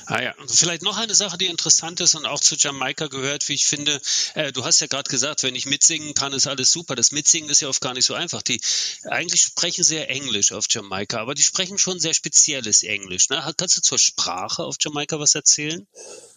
Ah 0.10 0.24
ja, 0.24 0.34
vielleicht 0.48 0.84
noch 0.84 0.98
eine 0.98 1.14
Sache, 1.14 1.38
die 1.38 1.48
interessant 1.48 2.00
ist 2.00 2.16
und 2.16 2.26
auch 2.26 2.40
zu 2.40 2.56
Jamaika 2.56 3.08
gehört, 3.08 3.50
wie 3.50 3.54
ich 3.56 3.66
finde. 3.66 4.00
Äh, 4.36 4.54
du 4.54 4.64
hast 4.64 4.80
ja 4.80 4.88
gerade 4.88 5.10
gesagt, 5.10 5.44
wenn 5.44 5.54
ich 5.54 5.66
mitsingen 5.66 6.14
kann, 6.14 6.32
ist 6.32 6.48
alles 6.48 6.72
super. 6.72 6.96
Das 6.96 7.12
Mitsingen 7.12 7.50
ist 7.50 7.60
ja 7.60 7.68
oft 7.68 7.82
gar 7.82 7.94
nicht 7.94 8.06
so 8.06 8.14
einfach. 8.14 8.42
Die 8.42 8.62
eigentlich 9.04 9.42
sprechen 9.42 9.84
sehr 9.84 10.10
Englisch 10.10 10.54
auf 10.54 10.66
Jamaika, 10.70 11.20
aber 11.20 11.36
die 11.36 11.42
sprechen 11.42 11.78
schon 11.78 12.00
sehr 12.00 12.14
spezielles 12.14 12.84
Englisch. 12.84 13.28
Ne? 13.28 13.44
Kannst 13.58 13.76
du 13.76 13.82
zur 13.82 14.00
Sprache 14.00 14.64
auf 14.64 14.78
Jamaika 14.80 15.20
was 15.20 15.36
erzählen? 15.36 15.86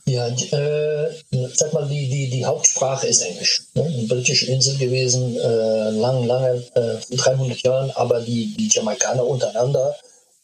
Ja, 0.06 0.26
äh, 0.26 1.14
sag 1.54 1.72
mal, 1.72 1.86
die, 1.86 2.08
die, 2.08 2.28
die 2.28 2.44
Hauptsprache 2.44 3.06
ist 3.06 3.20
Englisch. 3.20 3.62
Ne? 3.74 3.84
Eine 3.84 4.08
britische 4.08 4.46
Insel 4.46 4.78
gewesen, 4.78 5.36
äh, 5.36 5.90
lang, 5.90 6.24
lange, 6.24 6.66
äh, 6.74 7.16
300 7.16 7.62
Jahren, 7.62 7.92
aber 7.92 8.20
die, 8.20 8.56
die 8.56 8.68
Jamaikaner 8.68 9.24
untereinander, 9.24 9.96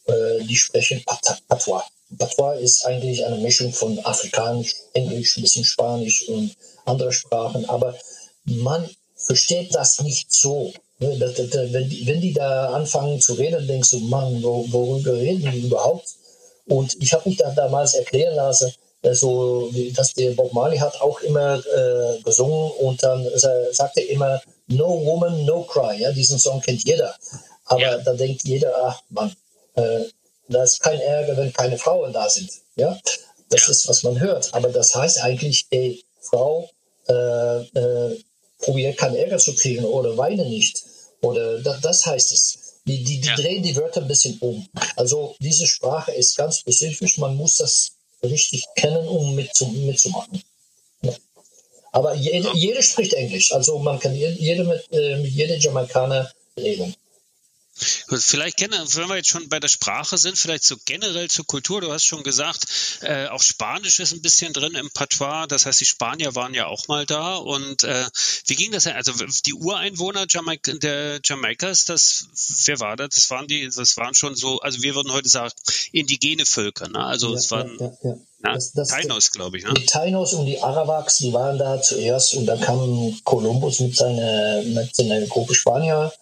äh, 0.04 0.44
die 0.44 0.56
sprechen 0.56 1.04
Patois. 1.48 1.82
Patois 2.18 2.60
ist 2.60 2.84
eigentlich 2.84 3.24
eine 3.24 3.38
Mischung 3.38 3.72
von 3.72 3.98
Afrikanisch, 4.04 4.74
Englisch, 4.92 5.36
ein 5.36 5.42
bisschen 5.42 5.64
Spanisch 5.64 6.28
und 6.28 6.56
andere 6.84 7.12
Sprachen, 7.12 7.68
aber 7.68 7.96
man 8.44 8.88
versteht 9.16 9.74
das 9.74 10.00
nicht 10.00 10.32
so. 10.32 10.72
Ne, 10.98 11.18
wenn 11.20 11.88
die, 11.88 12.06
wenn 12.06 12.20
die 12.20 12.32
da 12.32 12.70
anfangen 12.70 13.20
zu 13.20 13.34
reden, 13.34 13.66
denkst 13.66 13.90
du, 13.90 13.98
Mann, 14.00 14.42
worüber 14.42 15.12
reden 15.12 15.50
die 15.52 15.66
überhaupt? 15.66 16.08
Und 16.66 16.96
ich 17.02 17.12
habe 17.12 17.28
mich 17.28 17.38
da 17.38 17.50
damals 17.50 17.94
erklären 17.94 18.34
lassen, 18.34 18.72
so 19.12 19.70
dass 19.94 20.14
der 20.14 20.30
Bob 20.30 20.52
Marley 20.52 20.78
hat 20.78 21.00
auch 21.00 21.20
immer 21.20 21.58
äh, 21.58 22.20
gesungen 22.22 22.70
und 22.80 23.02
dann 23.02 23.24
äh, 23.24 23.72
sagte 23.72 24.00
er 24.00 24.10
immer 24.10 24.42
No 24.68 25.04
Woman, 25.04 25.44
No 25.44 25.62
Cry. 25.62 26.00
Ja, 26.00 26.12
diesen 26.12 26.38
Song 26.38 26.60
kennt 26.60 26.82
jeder. 26.84 27.14
Aber 27.66 27.80
ja. 27.80 27.98
da 27.98 28.14
denkt 28.14 28.42
jeder, 28.44 28.74
ach 28.84 29.02
Mann, 29.10 29.32
äh, 29.74 30.04
da 30.48 30.62
ist 30.62 30.80
kein 30.80 31.00
Ärger, 31.00 31.36
wenn 31.36 31.52
keine 31.52 31.78
Frauen 31.78 32.12
da 32.12 32.28
sind. 32.28 32.50
Ja, 32.76 32.98
das 33.50 33.66
ja. 33.66 33.70
ist, 33.70 33.88
was 33.88 34.02
man 34.02 34.20
hört. 34.20 34.52
Aber 34.54 34.68
das 34.68 34.94
heißt 34.94 35.22
eigentlich, 35.22 35.66
ey, 35.70 36.04
Frau, 36.20 36.68
äh, 37.08 37.12
äh, 37.12 38.20
probiert 38.58 38.96
keinen 38.96 39.16
Ärger 39.16 39.38
zu 39.38 39.54
kriegen 39.54 39.84
oder 39.84 40.16
weine 40.16 40.44
nicht. 40.44 40.82
Oder 41.22 41.60
das, 41.60 41.80
das 41.80 42.06
heißt 42.06 42.32
es. 42.32 42.58
Die, 42.86 43.02
die, 43.02 43.20
die 43.20 43.28
ja. 43.28 43.34
drehen 43.34 43.62
die 43.62 43.74
Wörter 43.74 44.00
ein 44.00 44.08
bisschen 44.08 44.38
um. 44.38 44.68
Also 44.94 45.34
diese 45.40 45.66
Sprache 45.66 46.12
ist 46.12 46.36
ganz 46.36 46.58
spezifisch. 46.58 47.18
Man 47.18 47.36
muss 47.36 47.56
das 47.56 47.92
richtig 48.22 48.64
kennen, 48.76 49.08
um 49.08 49.34
mitzumachen. 49.34 50.42
Ja. 51.02 51.12
Aber 51.92 52.14
jede, 52.14 52.50
jeder 52.54 52.82
spricht 52.82 53.14
Englisch. 53.14 53.52
Also 53.52 53.78
man 53.78 53.98
kann 53.98 54.14
jede 54.14 54.64
mit, 54.64 54.84
äh, 54.92 55.16
mit 55.16 55.32
jedem 55.32 55.58
Jamaikaner 55.58 56.30
reden. 56.56 56.94
Vielleicht 57.76 58.60
wenn 58.60 59.08
wir 59.08 59.16
jetzt 59.16 59.28
schon 59.28 59.48
bei 59.48 59.60
der 59.60 59.68
Sprache 59.68 60.16
sind, 60.16 60.38
vielleicht 60.38 60.64
so 60.64 60.76
generell 60.84 61.28
zur 61.28 61.46
Kultur. 61.46 61.80
Du 61.80 61.92
hast 61.92 62.04
schon 62.04 62.22
gesagt, 62.22 62.64
äh, 63.02 63.26
auch 63.26 63.42
Spanisch 63.42 64.00
ist 64.00 64.12
ein 64.12 64.22
bisschen 64.22 64.52
drin 64.52 64.74
im 64.74 64.90
Patois. 64.90 65.46
Das 65.46 65.66
heißt, 65.66 65.80
die 65.80 65.86
Spanier 65.86 66.34
waren 66.34 66.54
ja 66.54 66.66
auch 66.66 66.88
mal 66.88 67.04
da. 67.04 67.36
Und 67.36 67.84
äh, 67.84 68.06
wie 68.46 68.56
ging 68.56 68.72
das? 68.72 68.86
Also 68.86 69.12
die 69.44 69.54
Ureinwohner 69.54 70.26
Jamaik 70.28 70.62
der 70.80 71.20
Jamaikas, 71.22 71.84
das 71.84 72.28
wer 72.64 72.80
war 72.80 72.96
das? 72.96 73.10
Das 73.10 73.30
waren 73.30 73.46
die, 73.46 73.68
das 73.68 73.96
waren 73.96 74.14
schon 74.14 74.34
so, 74.34 74.60
also 74.60 74.82
wir 74.82 74.94
würden 74.94 75.12
heute 75.12 75.28
sagen 75.28 75.52
indigene 75.92 76.46
Völker. 76.46 76.88
Ne? 76.88 77.04
Also 77.04 77.30
ja, 77.30 77.36
es 77.36 77.50
waren 77.50 77.76
ja, 77.78 77.92
ja, 78.02 78.16
na, 78.40 78.54
das, 78.54 78.72
das, 78.72 78.88
Tainos, 78.88 79.30
glaube 79.30 79.58
ich. 79.58 79.64
Ne? 79.64 79.74
Die 79.74 79.86
Tainos 79.86 80.34
und 80.34 80.46
die 80.46 80.60
Arawaks, 80.60 81.18
die 81.18 81.32
waren 81.32 81.58
da 81.58 81.80
zuerst 81.80 82.34
und 82.34 82.46
dann 82.46 82.60
kam 82.60 83.18
Kolumbus 83.24 83.80
mit 83.80 83.96
seiner, 83.96 84.62
mit 84.62 84.94
seiner 84.94 85.20
Gruppe 85.26 85.54
Spanier 85.54 86.12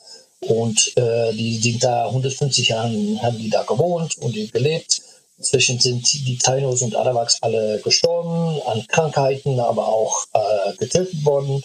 und 0.48 0.92
äh, 0.96 1.32
die 1.32 1.56
sind 1.58 1.82
da 1.82 2.06
150 2.06 2.68
Jahre 2.68 2.88
haben 3.22 3.38
die 3.38 3.50
da 3.50 3.62
gewohnt 3.62 4.16
und 4.18 4.34
gelebt. 4.52 5.02
Inzwischen 5.36 5.80
sind 5.80 6.10
die 6.12 6.38
Tainos 6.38 6.82
und 6.82 6.94
Arawaks 6.94 7.38
alle 7.42 7.80
gestorben 7.80 8.62
an 8.66 8.86
Krankheiten, 8.86 9.58
aber 9.58 9.88
auch 9.88 10.26
äh, 10.32 10.76
getötet 10.76 11.24
worden. 11.24 11.62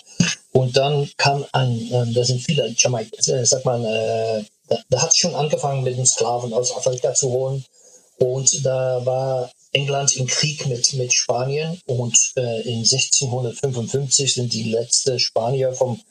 Und 0.51 0.75
dann 0.75 1.09
kam 1.17 1.45
ein, 1.51 1.91
äh, 1.91 2.11
da 2.13 2.23
sind 2.23 2.41
viele 2.41 2.73
Jamaik, 2.75 3.09
äh, 3.27 3.45
sag 3.45 3.63
mal, 3.65 3.85
äh, 3.85 4.43
da, 4.67 4.79
da 4.89 5.01
hat 5.01 5.11
es 5.11 5.17
schon 5.17 5.35
angefangen 5.35 5.83
mit 5.83 5.97
den 5.97 6.05
Sklaven 6.05 6.53
aus 6.53 6.75
Afrika 6.75 7.13
zu 7.13 7.29
holen. 7.29 7.63
Und 8.17 8.65
da 8.65 9.05
war 9.05 9.51
England 9.71 10.15
im 10.17 10.25
Krieg 10.25 10.65
mit, 10.65 10.93
mit 10.93 11.13
Spanien 11.13 11.79
und 11.85 12.17
äh, 12.35 12.61
in 12.61 12.79
1655 12.79 14.33
sind 14.33 14.51
die 14.51 14.71
letzten 14.71 15.19
Spanier 15.19 15.73
vom 15.73 16.01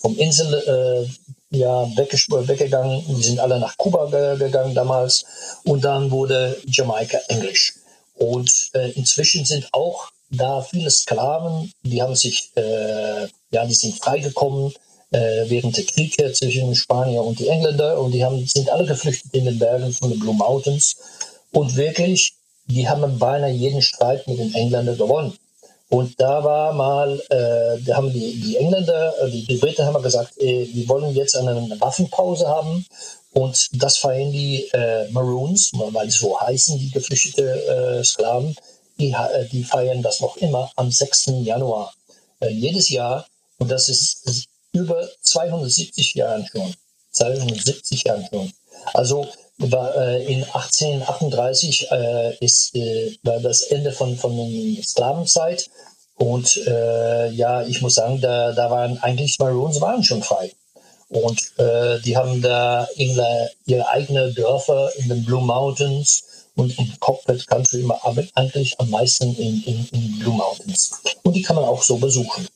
vom 0.00 0.16
Insel 0.16 0.54
äh, 0.54 1.56
ja, 1.56 1.86
weggegangen. 1.96 3.04
Die 3.08 3.22
sind 3.22 3.40
alle 3.40 3.58
nach 3.58 3.76
Kuba 3.76 4.06
gegangen 4.36 4.74
damals. 4.74 5.24
Und 5.64 5.84
dann 5.84 6.10
wurde 6.10 6.56
Jamaika 6.66 7.18
Englisch. 7.28 7.74
Und 8.14 8.70
äh, 8.74 8.90
inzwischen 8.92 9.44
sind 9.44 9.68
auch 9.72 10.10
da 10.30 10.62
viele 10.62 10.90
Sklaven, 10.90 11.72
die 11.82 12.00
haben 12.02 12.14
sich, 12.14 12.50
äh, 12.54 13.26
ja, 13.50 13.66
die 13.66 13.74
sind 13.74 13.98
freigekommen 13.98 14.72
äh, 15.10 15.44
während 15.48 15.76
der 15.76 15.84
Kriege 15.84 16.32
zwischen 16.32 16.74
Spanier 16.74 17.24
und 17.24 17.38
die 17.40 17.48
Engländer 17.48 17.98
und 17.98 18.12
die 18.12 18.24
haben, 18.24 18.46
sind 18.46 18.70
alle 18.70 18.86
geflüchtet 18.86 19.34
in 19.34 19.46
den 19.46 19.58
Bergen 19.58 19.92
von 19.92 20.10
den 20.10 20.20
Blue 20.20 20.34
Mountains. 20.34 20.96
Und 21.52 21.76
wirklich, 21.76 22.34
die 22.66 22.88
haben 22.88 23.18
beinahe 23.18 23.50
jeden 23.50 23.82
Streit 23.82 24.26
mit 24.28 24.38
den 24.38 24.54
Engländern 24.54 24.96
gewonnen. 24.96 25.36
Und 25.90 26.20
da 26.20 26.44
war 26.44 26.72
mal, 26.72 27.20
äh, 27.30 27.82
da 27.84 27.96
haben 27.96 28.12
die, 28.12 28.40
die 28.40 28.56
Engländer, 28.56 29.12
äh, 29.20 29.30
die, 29.30 29.44
die 29.44 29.56
Briten 29.56 29.84
haben 29.84 30.00
gesagt, 30.02 30.40
äh, 30.40 30.68
wir 30.72 30.88
wollen 30.88 31.14
jetzt 31.16 31.36
eine 31.36 31.52
Waffenpause 31.80 32.46
haben. 32.46 32.86
Und 33.32 33.68
das 33.72 33.98
feiern 33.98 34.30
die 34.30 34.68
äh, 34.72 35.08
Maroons, 35.10 35.72
weil 35.74 36.08
so 36.10 36.40
heißen, 36.40 36.78
die 36.78 36.90
geflüchtete 36.90 37.98
äh, 37.98 38.04
Sklaven, 38.04 38.54
die, 38.98 39.10
äh, 39.10 39.48
die 39.50 39.64
feiern 39.64 40.00
das 40.00 40.20
noch 40.20 40.36
immer 40.36 40.70
am 40.76 40.92
6. 40.92 41.26
Januar. 41.42 41.92
Jedes 42.48 42.88
Jahr. 42.88 43.26
Und 43.58 43.70
das 43.70 43.88
ist, 43.88 44.26
ist 44.26 44.46
über 44.72 45.08
270 45.20 46.14
Jahren 46.14 46.46
schon. 46.46 46.72
270 47.10 48.04
Jahren 48.04 48.26
schon. 48.32 48.52
Also 48.94 49.26
war, 49.60 49.94
äh, 49.96 50.24
in 50.24 50.42
1838 50.42 51.90
äh, 51.90 52.36
ist 52.40 52.74
äh, 52.74 53.16
war 53.22 53.40
das 53.40 53.62
Ende 53.62 53.92
von 53.92 54.16
von 54.16 54.36
der 54.36 54.82
Sklavenzeit. 54.82 55.70
Und 56.16 56.56
äh, 56.66 57.30
ja, 57.30 57.62
ich 57.62 57.80
muss 57.80 57.94
sagen, 57.94 58.20
da 58.20 58.52
da 58.52 58.70
waren 58.70 58.98
eigentlich 58.98 59.38
Maroons 59.38 59.80
waren 59.80 60.02
schon 60.02 60.22
frei. 60.22 60.52
Und 61.10 61.40
äh, 61.58 61.98
die 62.00 62.16
haben 62.16 62.40
da 62.40 62.86
ihre, 62.94 63.50
ihre 63.66 63.88
eigene 63.88 64.32
Dörfer 64.32 64.92
in 64.96 65.08
den 65.08 65.24
Blue 65.24 65.42
Mountains 65.42 66.22
und 66.54 66.78
im 66.78 66.92
Cockpit 67.00 67.48
Country 67.48 67.80
immer 67.80 68.00
eigentlich 68.34 68.78
am 68.78 68.90
meisten 68.90 69.34
in, 69.36 69.62
in, 69.64 69.88
in 69.90 70.18
Blue 70.20 70.34
Mountains. 70.34 71.02
Und 71.24 71.34
die 71.34 71.42
kann 71.42 71.56
man 71.56 71.64
auch 71.64 71.82
so 71.82 71.96
besuchen. 71.96 72.46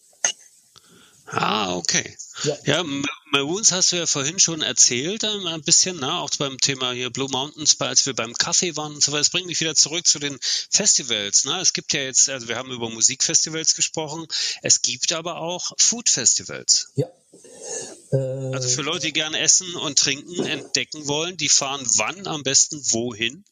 Ah, 1.27 1.75
okay. 1.75 2.17
Ja, 2.45 2.57
ja 2.65 2.85
Maroons 3.33 3.73
hast 3.73 3.93
du 3.93 3.97
ja 3.97 4.07
vorhin 4.07 4.39
schon 4.39 4.63
erzählt, 4.63 5.25
ähm, 5.25 5.47
ein 5.47 5.63
bisschen, 5.63 5.99
ne? 5.99 6.21
auch 6.21 6.31
beim 6.39 6.59
Thema 6.59 6.93
hier 6.93 7.11
Blue 7.11 7.29
Mountains, 7.31 7.81
als 7.81 8.07
wir 8.07 8.15
beim 8.15 8.35
Kaffee 8.35 8.77
waren 8.77 8.95
und 8.95 9.03
so 9.03 9.11
weiter. 9.13 9.21
Das 9.21 9.31
bringt 9.31 9.47
mich 9.47 9.61
wieder 9.61 9.75
zurück 9.75 10.07
zu 10.07 10.19
den 10.19 10.39
Festivals. 10.71 11.45
Ne? 11.45 11.59
Es 11.61 11.73
gibt 11.73 11.93
ja 11.93 12.03
jetzt, 12.03 12.29
also 12.29 12.49
wir 12.49 12.57
haben 12.57 12.71
über 12.71 12.91
Musikfestivals 12.91 13.75
gesprochen, 13.75 14.27
es 14.63 14.83
gibt 14.83 15.13
aber 15.13 15.37
auch 15.37 15.73
Food-Festivals. 15.79 16.93
Ja. 16.95 17.07
Äh, 18.13 18.17
also 18.55 18.69
für 18.69 18.83
Leute, 18.83 19.07
die 19.07 19.13
gerne 19.13 19.41
essen 19.41 19.75
und 19.75 19.99
trinken, 19.99 20.45
entdecken 20.45 21.07
wollen, 21.09 21.37
die 21.37 21.49
fahren 21.49 21.85
wann 21.97 22.27
am 22.27 22.43
besten 22.43 22.81
wohin? 22.93 23.45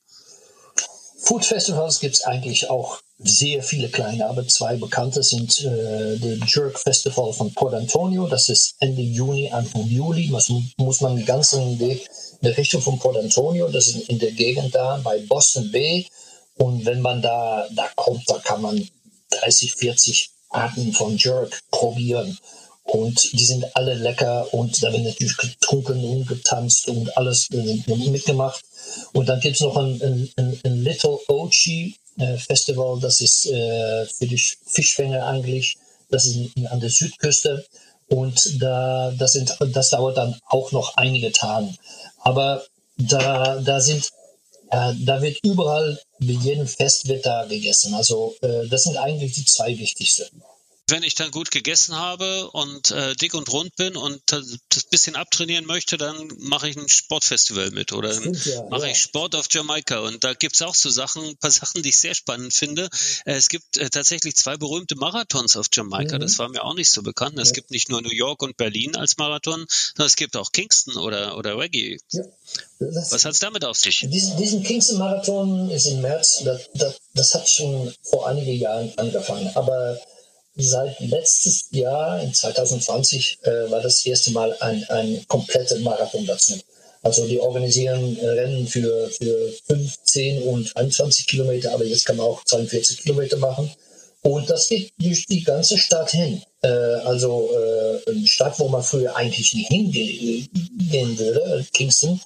Food 1.24 1.44
Festivals 1.44 2.00
gibt 2.00 2.16
es 2.16 2.24
eigentlich 2.24 2.68
auch 2.68 3.00
sehr 3.18 3.62
viele 3.62 3.88
kleine, 3.88 4.26
aber 4.26 4.46
zwei 4.48 4.74
bekannte 4.74 5.22
sind 5.22 5.60
äh, 5.60 6.16
der 6.18 6.38
Jerk 6.46 6.80
Festival 6.80 7.32
von 7.32 7.54
Port 7.54 7.74
Antonio. 7.74 8.26
Das 8.26 8.48
ist 8.48 8.74
Ende 8.80 9.02
Juni, 9.02 9.48
Anfang 9.52 9.86
Juli. 9.86 10.28
Das 10.32 10.50
muss 10.78 11.00
man 11.00 11.14
den 11.16 11.24
ganzen 11.24 11.78
Weg 11.78 12.08
in 12.40 12.48
der 12.48 12.56
Richtung 12.56 12.82
von 12.82 12.98
Port 12.98 13.16
Antonio. 13.16 13.68
Das 13.68 13.86
ist 13.86 14.08
in 14.08 14.18
der 14.18 14.32
Gegend 14.32 14.74
da 14.74 15.00
bei 15.04 15.18
Boston 15.20 15.70
Bay. 15.70 16.08
Und 16.56 16.84
wenn 16.84 17.00
man 17.00 17.22
da, 17.22 17.68
da 17.70 17.88
kommt, 17.94 18.28
da 18.28 18.38
kann 18.40 18.60
man 18.60 18.88
30, 19.30 19.74
40 19.74 20.30
Arten 20.50 20.92
von 20.92 21.16
Jerk 21.16 21.60
probieren. 21.70 22.36
Und 22.92 23.32
die 23.32 23.46
sind 23.46 23.74
alle 23.74 23.94
lecker 23.94 24.52
und 24.52 24.82
da 24.82 24.92
wird 24.92 25.04
natürlich 25.04 25.38
getrunken 25.38 26.04
und 26.04 26.28
getanzt 26.28 26.88
und 26.88 27.16
alles 27.16 27.48
mitgemacht. 27.50 28.62
Und 29.14 29.30
dann 29.30 29.40
gibt 29.40 29.56
es 29.56 29.62
noch 29.62 29.78
ein, 29.78 30.28
ein, 30.36 30.60
ein 30.62 30.84
Little 30.84 31.18
Ochi 31.28 31.96
äh, 32.18 32.36
Festival, 32.36 33.00
das 33.00 33.22
ist 33.22 33.46
äh, 33.46 34.04
für 34.04 34.26
die 34.26 34.36
Fischfänger 34.66 35.26
eigentlich, 35.26 35.78
das 36.10 36.26
ist 36.26 36.36
in, 36.54 36.66
an 36.66 36.80
der 36.80 36.90
Südküste. 36.90 37.64
Und 38.08 38.60
da, 38.60 39.10
das, 39.12 39.32
sind, 39.32 39.56
das 39.72 39.88
dauert 39.88 40.18
dann 40.18 40.38
auch 40.44 40.70
noch 40.72 40.94
einige 40.98 41.32
Tage. 41.32 41.74
Aber 42.18 42.62
da, 42.98 43.58
da 43.62 43.80
sind, 43.80 44.10
ja, 44.70 44.94
da 45.02 45.22
wird 45.22 45.38
überall, 45.42 45.98
bei 46.18 46.34
jedem 46.34 46.66
Fest 46.66 47.08
wird 47.08 47.24
da 47.24 47.46
gegessen. 47.46 47.94
Also 47.94 48.34
äh, 48.42 48.68
das 48.68 48.82
sind 48.82 48.98
eigentlich 48.98 49.32
die 49.32 49.46
zwei 49.46 49.78
wichtigsten 49.78 50.42
wenn 50.92 51.02
ich 51.02 51.14
dann 51.14 51.30
gut 51.30 51.50
gegessen 51.50 51.96
habe 51.96 52.50
und 52.50 52.90
äh, 52.90 53.16
dick 53.16 53.32
und 53.32 53.50
rund 53.50 53.74
bin 53.76 53.96
und 53.96 54.20
das 54.26 54.84
bisschen 54.90 55.16
abtrainieren 55.16 55.64
möchte, 55.64 55.96
dann 55.96 56.30
mache 56.38 56.68
ich 56.68 56.76
ein 56.76 56.88
Sportfestival 56.88 57.70
mit 57.70 57.92
oder 57.92 58.12
ja, 58.12 58.62
mache 58.68 58.82
ja. 58.82 58.92
ich 58.92 58.98
Sport 58.98 59.34
auf 59.34 59.46
Jamaika. 59.50 60.00
Und 60.00 60.22
da 60.22 60.34
gibt 60.34 60.54
es 60.54 60.62
auch 60.62 60.74
so 60.74 60.90
Sachen, 60.90 61.24
ein 61.24 61.36
paar 61.38 61.50
Sachen, 61.50 61.82
die 61.82 61.88
ich 61.88 61.96
sehr 61.96 62.14
spannend 62.14 62.52
finde. 62.52 62.90
Äh, 63.24 63.36
es 63.36 63.48
gibt 63.48 63.78
äh, 63.78 63.88
tatsächlich 63.88 64.36
zwei 64.36 64.58
berühmte 64.58 64.94
Marathons 64.94 65.56
auf 65.56 65.68
Jamaika. 65.72 66.16
Mhm. 66.16 66.20
Das 66.20 66.38
war 66.38 66.50
mir 66.50 66.62
auch 66.62 66.74
nicht 66.74 66.90
so 66.90 67.02
bekannt. 67.02 67.38
Es 67.38 67.48
ja. 67.48 67.54
gibt 67.54 67.70
nicht 67.70 67.88
nur 67.88 68.02
New 68.02 68.12
York 68.12 68.42
und 68.42 68.58
Berlin 68.58 68.94
als 68.94 69.16
Marathon, 69.16 69.64
sondern 69.68 70.06
es 70.06 70.16
gibt 70.16 70.36
auch 70.36 70.52
Kingston 70.52 70.98
oder, 70.98 71.38
oder 71.38 71.56
Reggae. 71.56 71.96
Was 72.78 73.24
hat 73.24 73.32
es 73.32 73.38
damit 73.38 73.64
auf 73.64 73.78
sich? 73.78 74.06
Diesen, 74.10 74.36
diesen 74.36 74.62
Kingston-Marathon 74.62 75.70
ist 75.70 75.86
im 75.86 76.02
März, 76.02 76.42
das, 76.44 76.68
das, 76.74 77.00
das 77.14 77.34
hat 77.34 77.48
schon 77.48 77.94
vor 78.02 78.28
einigen 78.28 78.60
Jahren 78.60 78.92
angefangen. 78.98 79.50
Aber 79.54 79.98
Seit 80.54 81.00
letztes 81.00 81.66
Jahr, 81.70 82.20
in 82.22 82.34
2020, 82.34 83.38
äh, 83.42 83.70
war 83.70 83.80
das 83.80 84.04
erste 84.04 84.32
Mal 84.32 84.54
ein, 84.60 84.84
ein 84.90 85.24
kompletter 85.26 85.78
Marathon 85.78 86.26
dazu. 86.26 86.54
Also 87.02 87.26
die 87.26 87.40
organisieren 87.40 88.16
Rennen 88.20 88.66
für, 88.66 89.08
für 89.10 89.52
15 89.66 90.42
und 90.42 90.76
21 90.76 91.26
Kilometer, 91.26 91.72
aber 91.72 91.84
jetzt 91.84 92.04
kann 92.04 92.16
man 92.16 92.26
auch 92.26 92.44
42 92.44 93.02
Kilometer 93.02 93.38
machen. 93.38 93.70
Und 94.22 94.48
das 94.48 94.68
geht 94.68 94.92
durch 94.98 95.26
die 95.26 95.42
ganze 95.42 95.78
Stadt 95.78 96.10
hin. 96.10 96.42
Äh, 96.62 96.68
also 96.68 97.50
äh, 97.52 98.10
eine 98.10 98.26
Stadt, 98.26 98.58
wo 98.58 98.68
man 98.68 98.82
früher 98.82 99.16
eigentlich 99.16 99.52
nicht 99.54 99.68
hingehen 99.68 101.18
würde, 101.18 101.66
Kingston, 101.72 102.20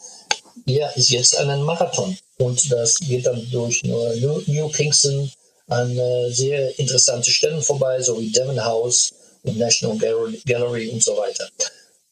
ja, 0.66 0.88
ist 0.88 1.11
jetzt 1.11 1.37
ein 1.38 1.62
Marathon. 1.62 2.16
und 2.38 2.71
das 2.71 2.97
geht 2.97 3.26
dann 3.26 3.50
durch 3.50 3.83
New, 3.85 4.42
New 4.47 4.68
Kingston 4.68 5.30
an 5.68 5.96
äh, 5.96 6.30
sehr 6.30 6.78
interessante 6.78 7.30
Stellen 7.30 7.62
vorbei, 7.62 8.00
so 8.00 8.20
wie 8.20 8.30
Devon 8.30 8.64
House 8.64 9.12
und 9.42 9.58
National 9.58 9.99
Gallery 9.99 10.88
und 10.88 11.02
so 11.02 11.16
weiter. 11.16 11.49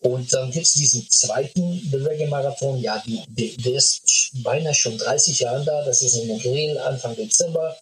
Und 0.01 0.33
dann 0.35 0.51
gibt 0.51 0.67
es 0.67 0.75
diesen 0.75 1.09
zweiten 1.09 1.81
The 1.91 1.97
Reggae 1.97 2.27
Marathon. 2.27 2.79
Ja, 2.79 3.03
die, 3.07 3.23
die, 3.29 3.57
der 3.57 3.77
ist 3.77 4.33
beinahe 4.43 4.75
schon 4.75 4.99
30 4.99 5.41
Jahre 5.41 5.65
da. 5.65 5.83
Das 5.83 6.03
ist 6.03 6.15
in 6.17 6.39
Grill 6.41 6.77
Anfang 6.77 7.17
Dezember. 7.17 7.75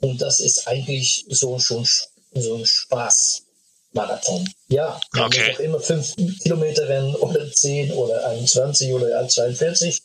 Und 0.00 0.22
das 0.22 0.40
ist 0.40 0.66
eigentlich 0.66 1.26
so 1.28 1.58
schon 1.58 1.86
so 2.32 2.54
ein 2.54 2.64
Spaßmarathon. 2.64 4.48
Ja, 4.68 4.98
man 5.12 5.24
okay. 5.24 5.48
muss 5.48 5.56
auch 5.56 5.60
immer 5.60 5.80
5 5.80 6.16
Kilometer 6.42 6.88
rennen 6.88 7.14
oder 7.16 7.52
10 7.52 7.92
oder 7.92 8.26
21 8.28 8.92
oder 8.94 9.28
42. 9.28 10.02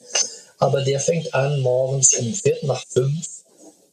Aber 0.58 0.82
der 0.82 1.00
fängt 1.00 1.34
an 1.34 1.62
morgens 1.62 2.14
um 2.16 2.34
Viertel 2.34 2.68
nach 2.68 2.84
5 2.90 3.26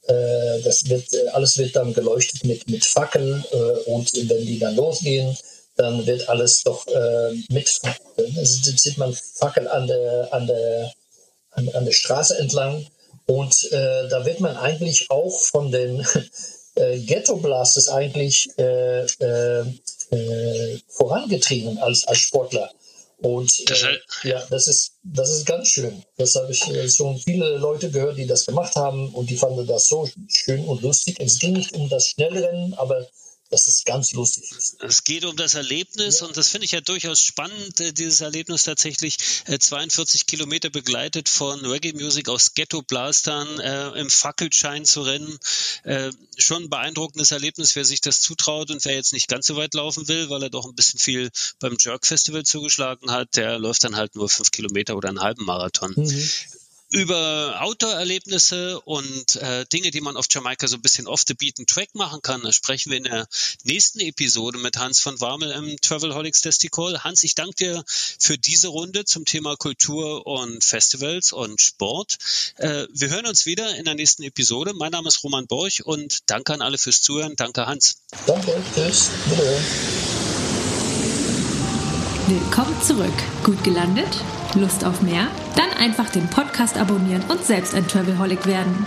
das 0.07 0.88
wird, 0.88 1.07
alles 1.33 1.59
wird 1.59 1.76
dann 1.76 1.95
geleuchtet 1.95 2.45
mit, 2.45 2.69
mit 2.69 2.85
Fackeln 2.85 3.45
äh, 3.52 3.90
und 3.90 4.12
wenn 4.28 4.47
die 4.47 4.59
dann 4.59 4.75
losgehen, 4.76 5.37
dann 5.76 6.07
wird 6.07 6.28
alles 6.28 6.62
doch 6.62 6.87
äh, 6.87 7.33
mit 7.49 7.80
also 8.37 8.71
sieht 8.76 8.99
man 8.99 9.14
Fackel 9.14 9.69
an 9.69 9.87
der, 9.87 10.28
an 10.33 10.47
der, 10.47 10.92
an, 11.52 11.69
an 11.71 11.85
der 11.85 11.92
Straße 11.92 12.38
entlang. 12.38 12.87
Und 13.26 13.71
äh, 13.73 14.09
da 14.09 14.25
wird 14.25 14.40
man 14.40 14.57
eigentlich 14.57 15.11
auch 15.11 15.38
von 15.40 15.71
den 15.71 16.04
äh, 16.75 16.99
Ghetto 16.99 17.37
Blasters 17.37 17.88
eigentlich 17.88 18.50
äh, 18.59 19.04
äh, 19.04 19.64
äh, 20.11 20.78
vorangetrieben 20.88 21.78
als, 21.78 22.07
als 22.07 22.19
Sportler. 22.19 22.71
Und 23.23 23.71
das 23.71 23.83
äh, 23.83 24.29
ja, 24.29 24.43
das 24.49 24.67
ist, 24.67 24.93
das 25.03 25.31
ist 25.31 25.47
ganz 25.47 25.69
schön. 25.69 26.03
Das 26.17 26.35
habe 26.37 26.53
ich 26.53 26.67
äh, 26.69 26.89
schon 26.89 27.19
viele 27.19 27.59
Leute 27.59 27.91
gehört, 27.91 28.17
die 28.17 28.27
das 28.27 28.47
gemacht 28.47 28.77
haben 28.77 29.11
und 29.11 29.29
die 29.29 29.37
fanden 29.37 29.67
das 29.67 29.89
so 29.89 30.09
schön 30.29 30.65
und 30.65 30.83
lustig. 30.83 31.17
Es 31.21 31.39
ging 31.39 31.53
nicht 31.53 31.75
um 31.75 31.89
das 31.89 32.07
Schnellrennen, 32.07 32.75
aber 32.75 33.07
dass 33.50 33.66
es 33.66 33.85
ganz 33.85 34.12
lustig 34.12 34.50
ist. 34.52 34.76
Es 34.80 35.04
geht 35.04 35.25
um 35.25 35.37
das 35.37 35.54
Erlebnis 35.54 36.21
ja. 36.21 36.26
und 36.26 36.37
das 36.37 36.49
finde 36.49 36.64
ich 36.64 36.71
ja 36.71 36.80
durchaus 36.80 37.21
spannend, 37.21 37.80
äh, 37.80 37.92
dieses 37.92 38.21
Erlebnis 38.21 38.62
tatsächlich 38.62 39.16
äh, 39.47 39.59
42 39.59 40.26
Kilometer 40.26 40.71
begleitet 40.71 41.28
von 41.28 41.64
Reggae 41.66 41.92
Music 41.92 42.28
aus 42.28 42.54
Ghetto 42.54 42.83
Blastern 42.83 43.59
äh, 43.59 43.88
im 44.00 44.09
Fackelschein 44.09 44.85
zu 44.85 45.02
rennen. 45.02 45.38
Äh, 45.83 46.12
schon 46.38 46.64
ein 46.64 46.71
beeindruckendes 46.71 47.33
Erlebnis, 47.33 47.75
wer 47.75 47.85
sich 47.85 48.00
das 48.00 48.21
zutraut 48.21 48.71
und 48.71 48.85
wer 48.85 48.95
jetzt 48.95 49.12
nicht 49.12 49.28
ganz 49.28 49.47
so 49.47 49.57
weit 49.57 49.75
laufen 49.75 50.07
will, 50.07 50.30
weil 50.30 50.45
er 50.45 50.50
doch 50.50 50.66
ein 50.66 50.75
bisschen 50.75 51.00
viel 51.00 51.30
beim 51.59 51.76
Jerk 51.78 52.07
Festival 52.07 52.45
zugeschlagen 52.45 53.11
hat, 53.11 53.37
der 53.37 53.59
läuft 53.59 53.83
dann 53.83 53.97
halt 53.97 54.14
nur 54.14 54.28
fünf 54.28 54.52
Kilometer 54.52 54.97
oder 54.97 55.09
einen 55.09 55.21
halben 55.21 55.45
Marathon. 55.45 55.92
Mhm 55.97 56.30
über 56.90 57.61
Outdoor-Erlebnisse 57.61 58.80
und 58.80 59.37
äh, 59.37 59.64
Dinge, 59.66 59.90
die 59.90 60.00
man 60.00 60.16
auf 60.16 60.26
Jamaika 60.28 60.66
so 60.66 60.76
ein 60.76 60.82
bisschen 60.82 61.06
off 61.06 61.23
the 61.26 61.35
beaten 61.35 61.66
track 61.66 61.94
machen 61.94 62.20
kann. 62.23 62.42
Da 62.42 62.52
sprechen 62.52 62.90
wir 62.90 62.99
in 62.99 63.04
der 63.04 63.28
nächsten 63.62 64.00
Episode 64.00 64.59
mit 64.59 64.76
Hans 64.76 65.00
von 65.00 65.20
Warmel 65.20 65.52
im 65.52 65.76
Travelholics 65.80 66.40
Testicle. 66.40 67.04
Hans, 67.04 67.23
ich 67.23 67.37
danke 67.37 67.54
dir 67.54 67.85
für 67.87 68.38
diese 68.38 68.68
Runde 68.68 69.04
zum 69.04 69.25
Thema 69.25 69.56
Kultur 69.56 70.26
und 70.26 70.64
Festivals 70.64 71.32
und 71.32 71.61
Sport. 71.61 72.18
Äh, 72.56 72.87
wir 72.92 73.09
hören 73.11 73.26
uns 73.26 73.47
wieder 73.47 73.76
in 73.76 73.85
der 73.85 73.94
nächsten 73.94 74.25
Episode. 74.25 74.73
Mein 74.75 74.90
Name 74.90 75.09
ist 75.09 75.23
Roman 75.23 75.47
Borch 75.47 75.87
und 75.87 76.18
danke 76.26 76.54
an 76.54 76.61
alle 76.61 76.78
fürs 76.78 77.02
Zuhören. 77.02 77.37
Danke, 77.37 77.66
Hans. 77.66 77.99
Danke, 78.26 78.61
tschüss. 78.75 79.11
Wiederhören. 79.26 79.64
Willkommen 82.26 82.82
zurück. 82.82 83.14
Gut 83.44 83.62
gelandet? 83.64 84.09
Lust 84.54 84.85
auf 84.85 85.02
mehr? 85.02 85.28
Dann 85.57 85.71
einfach 85.78 86.11
den 86.11 86.28
Podcast 86.28 86.78
abonnieren 86.78 87.23
und 87.28 87.45
selbst 87.45 87.75
ein 87.75 87.87
Travelholic 87.87 88.47
werden. 88.47 88.87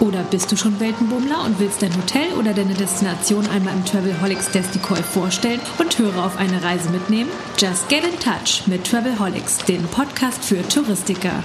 Oder 0.00 0.22
bist 0.22 0.50
du 0.50 0.56
schon 0.56 0.80
Weltenbummler 0.80 1.44
und 1.44 1.60
willst 1.60 1.82
dein 1.82 1.94
Hotel 1.94 2.32
oder 2.38 2.54
deine 2.54 2.74
Destination 2.74 3.46
einmal 3.48 3.74
im 3.74 3.84
Travelholics 3.84 4.50
Decoy 4.50 5.02
vorstellen 5.02 5.60
und 5.78 5.98
Hörer 5.98 6.24
auf 6.24 6.38
eine 6.38 6.62
Reise 6.62 6.88
mitnehmen? 6.88 7.30
Just 7.58 7.88
get 7.88 8.04
in 8.04 8.18
touch 8.18 8.66
mit 8.66 8.84
Travelholics, 8.84 9.58
dem 9.58 9.82
Podcast 9.88 10.42
für 10.42 10.66
Touristiker. 10.66 11.42